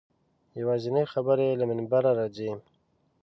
یوازینۍ 0.59 1.05
خبرې 1.13 1.47
له 1.59 1.65
منبره 1.69 2.11
راځي. 2.19 2.51